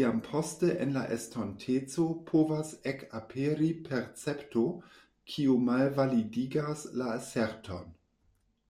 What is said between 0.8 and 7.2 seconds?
en la estonteco povas ekaperi percepto, kiu malvalidigas la